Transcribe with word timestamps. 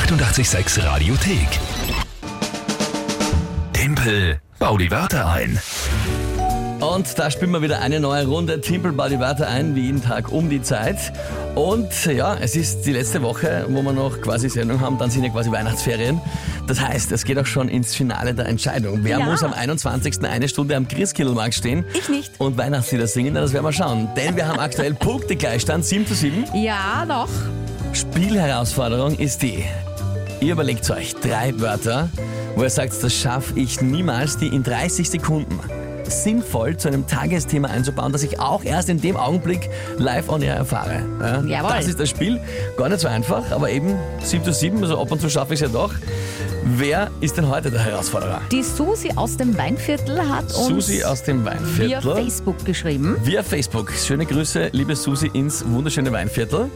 886 0.00 0.84
Radiothek. 0.84 1.48
Tempel, 3.72 4.38
bau 4.58 4.76
die 4.76 4.90
Wörter 4.90 5.26
ein. 5.26 5.58
Und 6.80 7.18
da 7.18 7.30
spielen 7.30 7.50
wir 7.52 7.62
wieder 7.62 7.80
eine 7.80 7.98
neue 7.98 8.26
Runde 8.26 8.60
Timpel 8.60 8.92
bau 8.92 9.08
die 9.08 9.18
Wörter 9.18 9.48
ein, 9.48 9.74
wie 9.74 9.86
jeden 9.86 10.02
Tag 10.02 10.30
um 10.30 10.50
die 10.50 10.60
Zeit. 10.60 10.98
Und 11.54 11.88
ja, 12.04 12.36
es 12.38 12.56
ist 12.56 12.82
die 12.82 12.92
letzte 12.92 13.22
Woche, 13.22 13.64
wo 13.70 13.80
wir 13.82 13.94
noch 13.94 14.20
quasi 14.20 14.50
Sendung 14.50 14.82
haben, 14.82 14.98
dann 14.98 15.10
sind 15.10 15.24
ja 15.24 15.30
quasi 15.30 15.50
Weihnachtsferien. 15.50 16.20
Das 16.66 16.78
heißt, 16.78 17.10
es 17.12 17.24
geht 17.24 17.38
auch 17.38 17.46
schon 17.46 17.70
ins 17.70 17.94
Finale 17.94 18.34
der 18.34 18.44
Entscheidung. 18.46 18.98
Wer 19.02 19.20
Ja. 19.20 19.24
muss 19.24 19.42
am 19.42 19.54
21. 19.54 20.22
eine 20.28 20.46
Stunde 20.50 20.76
am 20.76 20.86
Christkindlmarkt 20.88 21.54
stehen? 21.54 21.86
Ich 21.94 22.10
nicht. 22.10 22.32
Und 22.38 22.58
Weihnachtslieder 22.58 23.06
singen? 23.06 23.32
Na, 23.32 23.40
das 23.40 23.54
werden 23.54 23.64
wir 23.64 23.72
schauen. 23.72 24.10
Denn 24.14 24.36
wir 24.36 24.46
haben 24.46 24.60
aktuell 24.60 24.92
Punktegleichstand 24.94 25.86
7 25.86 26.06
zu 26.06 26.14
7. 26.14 26.44
Ja, 26.54 27.06
noch. 27.06 27.30
Spielherausforderung 27.96 29.14
ist 29.18 29.40
die. 29.40 29.64
Ihr 30.42 30.52
überlegt 30.52 30.90
euch 30.90 31.14
drei 31.14 31.58
Wörter, 31.58 32.10
wo 32.54 32.62
ihr 32.62 32.68
sagt, 32.68 32.92
das 33.02 33.14
schaffe 33.14 33.58
ich 33.58 33.80
niemals, 33.80 34.36
die 34.36 34.48
in 34.48 34.62
30 34.62 35.08
Sekunden 35.08 35.58
sinnvoll 36.10 36.76
zu 36.76 36.88
einem 36.88 37.06
Tagesthema 37.06 37.68
einzubauen, 37.68 38.12
das 38.12 38.22
ich 38.22 38.40
auch 38.40 38.64
erst 38.64 38.88
in 38.88 39.00
dem 39.00 39.16
Augenblick 39.16 39.70
live 39.98 40.28
on 40.28 40.42
air 40.42 40.56
erfahre. 40.56 41.02
Ja, 41.20 41.42
Jawohl. 41.42 41.72
Das 41.76 41.86
ist 41.88 42.00
das 42.00 42.08
Spiel. 42.08 42.40
Gar 42.76 42.88
nicht 42.88 43.00
so 43.00 43.08
einfach, 43.08 43.50
aber 43.50 43.70
eben 43.70 43.94
7 44.22 44.44
zu 44.44 44.52
7, 44.52 44.82
also 44.82 45.00
ab 45.00 45.10
und 45.10 45.20
zu 45.20 45.28
schaffe 45.28 45.54
ich 45.54 45.62
es 45.62 45.66
ja 45.66 45.72
doch. 45.72 45.94
Wer 46.68 47.12
ist 47.20 47.36
denn 47.36 47.48
heute 47.48 47.70
der 47.70 47.84
Herausforderer? 47.84 48.40
Die 48.50 48.62
Susi 48.62 49.12
aus 49.14 49.36
dem 49.36 49.56
Weinviertel 49.56 50.18
hat 50.28 50.46
uns 50.46 50.66
Susi 50.66 51.04
aus 51.04 51.22
dem 51.22 51.44
via 51.44 51.52
Weinviertel. 51.52 52.14
Facebook 52.16 52.64
geschrieben. 52.64 53.16
Via 53.22 53.44
Facebook. 53.44 53.92
Schöne 53.92 54.26
Grüße, 54.26 54.70
liebe 54.72 54.96
Susi, 54.96 55.30
ins 55.32 55.64
wunderschöne 55.64 56.10
Weinviertel. 56.10 56.68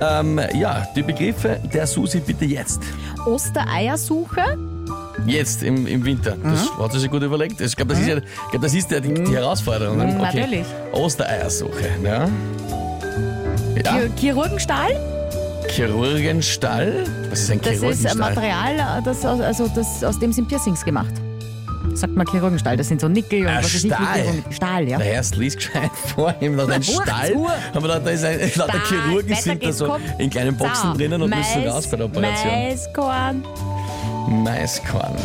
Ähm, 0.00 0.40
ja, 0.54 0.88
die 0.96 1.02
Begriffe 1.02 1.60
der 1.72 1.86
Susi 1.86 2.18
bitte 2.18 2.46
jetzt. 2.46 2.82
Ostereiersuche. 3.26 4.42
Jetzt 5.28 5.62
im, 5.62 5.86
im 5.86 6.04
Winter. 6.04 6.36
Das 6.42 6.64
Mhm. 6.64 6.82
hat 6.82 6.92
sie 6.92 6.98
sich 7.00 7.10
gut 7.10 7.22
überlegt. 7.22 7.60
Ich 7.60 7.76
glaube, 7.76 7.92
das, 7.92 8.00
ist 8.02 8.08
ja, 8.08 8.16
ich 8.16 8.22
glaub, 8.50 8.62
das 8.62 8.74
ist 8.74 8.90
ja 8.90 9.00
die, 9.00 9.12
die 9.14 9.34
Herausforderung. 9.34 9.96
Mhm, 9.98 10.20
Okay. 10.20 10.40
natürlich. 10.40 10.66
Ostereiersuche. 10.92 11.88
Ja. 12.02 12.28
ja. 13.84 13.92
Chir- 13.92 14.10
Chirurgenstahl. 14.16 14.90
Chirurgenstall. 15.68 17.04
Was 17.30 17.40
ist 17.40 17.50
ein 17.50 17.60
Das 17.60 17.72
ist 17.72 17.78
Chirurgenstall? 17.80 18.12
ein 18.12 18.18
Material, 18.18 19.02
das, 19.04 19.24
aus- 19.24 19.40
also 19.40 19.68
das, 19.74 20.02
aus 20.02 20.18
dem 20.18 20.32
sind 20.32 20.48
Piercings 20.48 20.84
gemacht. 20.84 21.12
Sagt 21.94 22.14
man 22.16 22.26
Chirurgenstahl, 22.26 22.76
das 22.76 22.88
sind 22.88 23.00
so 23.00 23.08
Nickel 23.08 23.42
und 23.42 23.48
Ah, 23.48 23.56
was 23.58 23.64
weiß 23.64 23.74
ich, 23.76 23.84
wie 23.84 23.88
Stahl. 23.94 24.20
Chirurgen- 24.22 24.52
Stahl, 24.52 24.88
ja. 24.88 24.98
Na, 24.98 25.04
erst 25.04 25.36
lies 25.36 25.56
gescheit 25.56 25.90
vor, 26.14 26.34
ihm 26.40 26.56
noch 26.56 26.68
ein 26.68 26.82
Na, 26.86 27.02
Stall. 27.02 27.32
Uhr. 27.34 27.50
Gedacht, 27.80 28.02
da 28.04 28.10
ist 28.10 28.24
ein, 28.24 28.38
lauter 28.56 28.80
Chirurgen 28.88 29.30
weiter 29.30 29.42
sind 29.42 29.62
da 29.62 29.66
geht's, 29.66 29.78
so 29.78 29.86
komm. 29.86 30.02
in 30.18 30.30
kleinen 30.30 30.56
Boxen 30.56 30.94
drinnen 30.94 31.20
und 31.22 31.30
müssen 31.30 31.62
Mais- 31.64 31.72
raus 31.74 31.86
bei 31.86 31.96
der 31.96 32.06
Operation. 32.06 32.52
Maiskorn. 32.52 33.44
Maiskorn. 34.28 35.16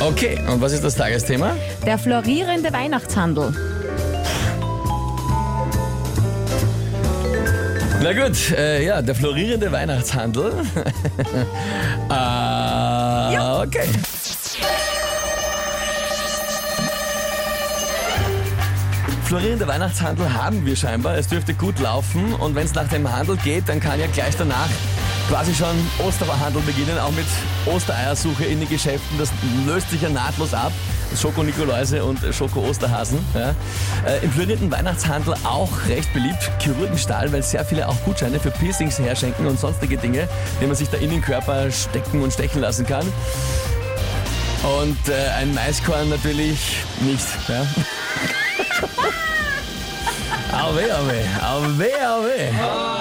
Okay, 0.00 0.38
und 0.48 0.60
was 0.60 0.72
ist 0.72 0.82
das 0.82 0.94
Tagesthema? 0.94 1.52
Der 1.84 1.98
florierende 1.98 2.72
Weihnachtshandel. 2.72 3.54
Na 8.02 8.12
gut, 8.14 8.50
äh, 8.52 8.86
ja, 8.86 9.02
der 9.02 9.14
florierende 9.14 9.70
Weihnachtshandel. 9.70 10.52
ah, 12.08 13.62
okay. 13.62 13.86
Florierender 19.24 19.68
Weihnachtshandel 19.68 20.32
haben 20.32 20.64
wir 20.64 20.74
scheinbar. 20.74 21.18
Es 21.18 21.28
dürfte 21.28 21.52
gut 21.52 21.78
laufen 21.78 22.32
und 22.32 22.54
wenn 22.54 22.64
es 22.64 22.74
nach 22.74 22.88
dem 22.88 23.08
Handel 23.14 23.36
geht, 23.36 23.68
dann 23.68 23.80
kann 23.80 24.00
ja 24.00 24.06
gleich 24.06 24.34
danach 24.36 24.70
quasi 25.30 25.54
schon 25.54 25.76
Osterhandel 26.04 26.60
beginnen, 26.62 26.98
auch 26.98 27.12
mit 27.12 27.26
Ostereiersuche 27.64 28.44
in 28.44 28.58
den 28.58 28.68
Geschäften. 28.68 29.16
Das 29.16 29.30
löst 29.64 29.88
sich 29.90 30.02
ja 30.02 30.08
nahtlos 30.08 30.52
ab. 30.52 30.72
Schoko-Nikoläuse 31.16 32.04
und 32.04 32.18
Schoko-Osterhasen. 32.34 33.18
Ja. 33.34 33.54
Äh, 34.06 34.24
Im 34.24 34.32
florierenden 34.32 34.72
Weihnachtshandel 34.72 35.34
auch 35.44 35.70
recht 35.88 36.12
beliebt, 36.12 36.50
Chirurgenstahl, 36.58 37.32
weil 37.32 37.44
sehr 37.44 37.64
viele 37.64 37.88
auch 37.88 37.96
Gutscheine 38.04 38.40
für 38.40 38.50
Piercings 38.50 38.98
herschenken 38.98 39.46
und 39.46 39.58
sonstige 39.58 39.96
Dinge, 39.96 40.28
die 40.60 40.66
man 40.66 40.74
sich 40.74 40.88
da 40.88 40.96
in 40.98 41.10
den 41.10 41.22
Körper 41.22 41.70
stecken 41.70 42.22
und 42.22 42.32
stechen 42.32 42.60
lassen 42.60 42.84
kann. 42.84 43.06
Und 44.80 45.08
äh, 45.08 45.28
ein 45.38 45.54
Maiskorn 45.54 46.08
natürlich 46.08 46.84
nicht. 47.00 47.26
Ja. 47.48 47.64
Auwe, 50.60 50.82
auwe, 50.82 51.22
auwe, 51.40 51.88
auwe. 52.08 52.99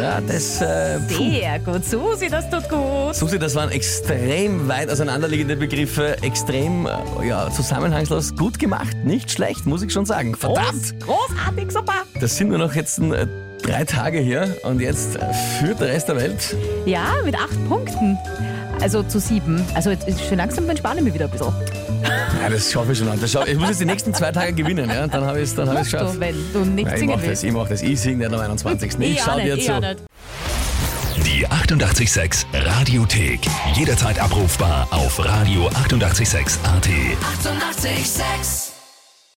Ja, 0.00 0.20
das, 0.20 0.60
äh. 0.60 0.98
Sehr 1.08 1.58
gut, 1.60 1.84
Susi, 1.84 2.28
das 2.28 2.48
tut 2.50 2.68
gut. 2.68 3.14
Susi, 3.14 3.38
das 3.38 3.54
waren 3.54 3.70
extrem 3.70 4.68
weit 4.68 4.90
auseinanderliegende 4.90 5.56
Begriffe, 5.56 6.16
extrem 6.22 6.86
äh, 6.86 7.28
ja, 7.28 7.50
zusammenhangslos, 7.50 8.34
gut 8.36 8.58
gemacht, 8.58 8.96
nicht 9.04 9.30
schlecht, 9.30 9.66
muss 9.66 9.82
ich 9.82 9.92
schon 9.92 10.06
sagen. 10.06 10.34
Verdammt! 10.34 10.98
Groß, 11.00 11.28
großartig, 11.28 11.72
super. 11.72 11.94
Das 12.20 12.36
sind 12.36 12.48
nur 12.48 12.58
noch 12.58 12.74
jetzt 12.74 12.98
äh, 12.98 13.26
drei 13.62 13.84
Tage 13.84 14.18
hier 14.18 14.56
und 14.64 14.80
jetzt 14.80 15.18
führt 15.58 15.80
der 15.80 15.88
Rest 15.88 16.08
der 16.08 16.16
Welt. 16.16 16.56
Ja, 16.86 17.14
mit 17.24 17.34
acht 17.34 17.68
Punkten. 17.68 18.18
Also 18.80 19.02
zu 19.02 19.20
sieben. 19.20 19.64
Also 19.74 19.90
jetzt 19.90 20.08
ist 20.08 20.24
schon 20.26 20.38
langsam 20.38 20.68
entspanne 20.68 21.00
ich 21.00 21.04
mich 21.04 21.14
wieder 21.14 21.26
ein 21.26 21.30
bisschen. 21.30 21.52
Ja, 22.42 22.48
das 22.48 22.72
schaffe 22.72 22.92
ich 22.92 22.98
schon. 22.98 23.20
Das 23.20 23.30
schaff, 23.30 23.46
ich 23.46 23.58
muss 23.58 23.68
jetzt 23.68 23.80
die 23.80 23.84
nächsten 23.84 24.14
zwei 24.14 24.32
Tage 24.32 24.52
gewinnen, 24.52 24.88
ja? 24.88 25.06
dann 25.06 25.24
habe 25.24 25.40
ich 25.40 25.52
es 25.52 25.58
hab 25.58 25.76
geschafft. 25.78 26.14
du, 26.14 26.20
wenn 26.20 26.34
du 26.52 26.60
nicht 26.64 26.86
Ja, 26.86 26.94
ich 26.94 27.00
singen 27.00 27.16
mache 27.16 27.26
das, 27.28 27.42
ich 27.42 27.52
mache 27.52 27.68
das. 27.68 27.82
Ich 27.82 28.00
singe 28.00 28.16
nicht 28.18 28.32
am 28.32 28.40
21. 28.40 28.92
Ich, 28.98 29.10
Ich 29.10 29.20
auch 29.20 29.24
schau 29.26 29.36
nicht, 29.36 29.46
dir 29.46 29.56
ich 29.56 29.66
zu. 29.66 29.96
Die 31.24 31.46
886 31.46 32.46
Radiothek. 32.54 33.40
Jederzeit 33.74 34.18
abrufbar 34.18 34.88
auf 34.90 35.20
radio886.at. 35.20 35.76
886! 35.84 36.58
886 36.64 38.79